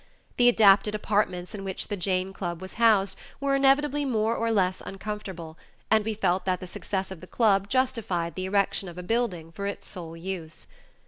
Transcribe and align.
The 0.37 0.49
adapted 0.49 0.95
apartments 0.95 1.53
in 1.53 1.63
which 1.63 1.87
the 1.89 1.95
Jane 1.95 2.33
Club 2.33 2.59
was 2.59 2.73
housed 2.81 3.15
were 3.39 3.53
inevitably 3.53 4.03
more 4.03 4.35
or 4.35 4.51
less 4.51 4.81
uncomfortable, 4.83 5.59
and 5.91 6.03
we 6.03 6.15
felt 6.15 6.43
that 6.45 6.59
the 6.59 6.65
success 6.65 7.11
of 7.11 7.21
the 7.21 7.27
club 7.27 7.69
justified 7.69 8.33
the 8.33 8.45
erection 8.45 8.89
of 8.89 8.97
a 8.97 9.03
building 9.03 9.51
for 9.51 9.67
its 9.67 9.87
sole 9.87 10.17
use. 10.17 10.65